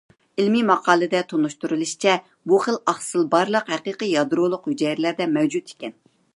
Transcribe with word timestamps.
ئىلمىي 0.43 0.63
ماقالىدە 0.69 1.21
تونۇشتۇرۇلۇشىچە، 1.33 2.15
بۇ 2.53 2.59
خىل 2.65 2.79
ئاقسىل 2.93 3.29
بارلىق 3.37 3.71
ھەقىقىي 3.77 4.13
يادرولۇق 4.17 4.69
ھۈجەيرىلەردە 4.73 5.33
مەۋجۇت 5.39 5.75
ئىكەن. 5.75 5.99